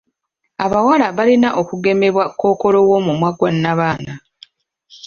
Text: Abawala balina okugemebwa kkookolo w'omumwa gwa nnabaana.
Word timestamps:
Abawala 0.65 1.07
balina 1.17 1.49
okugemebwa 1.61 2.23
kkookolo 2.29 2.79
w'omumwa 2.87 3.29
gwa 3.37 3.49
nnabaana. 3.55 4.13